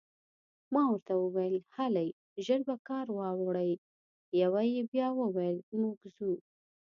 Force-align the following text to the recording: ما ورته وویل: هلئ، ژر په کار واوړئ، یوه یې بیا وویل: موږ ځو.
ما 0.73 0.83
ورته 0.91 1.13
وویل: 1.17 1.55
هلئ، 1.75 2.09
ژر 2.45 2.59
په 2.69 2.75
کار 2.87 3.05
واوړئ، 3.17 3.71
یوه 4.41 4.61
یې 4.73 4.81
بیا 4.91 5.07
وویل: 5.21 5.57
موږ 5.81 5.97
ځو. 6.15 6.31